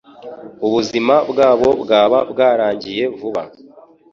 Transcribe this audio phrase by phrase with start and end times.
[0.65, 3.41] Ubuzima bwabo bwaba bwarangiye vuba